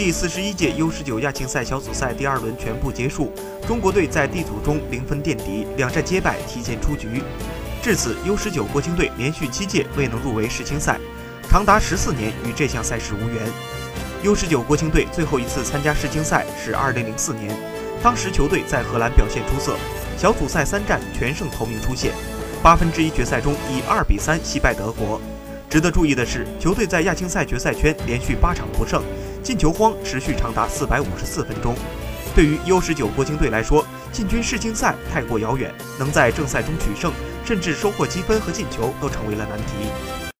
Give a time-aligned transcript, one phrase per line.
[0.00, 3.30] 第四十一届 U 十九亚青赛小组赛第二轮全部结束，
[3.68, 7.22] 中国队在 D 组中零分垫底，两战皆败，提前出局。
[7.82, 10.98] 至此，U 十九国青队连续七届未能入围世青赛，
[11.50, 13.46] 长达十四年与这项赛事无缘。
[14.22, 17.54] U 十九国青队最后一次参加世青赛是二零零四年，
[18.02, 19.76] 当时球队在荷兰表现出色，
[20.16, 22.14] 小组赛三战全胜头名出线，
[22.62, 25.20] 八分之一决赛中以二比三惜败德国。
[25.68, 29.04] 值得注意的是，球队在亚青赛决赛圈连续八场不胜，
[29.42, 31.74] 进球荒持续长达四百五十四分钟。
[32.34, 37.12] 对于 U 十九国青队来说，进军世青赛太过遥远，能在正赛中取胜，
[37.44, 40.20] 甚至收获积分和进球都成为了难题。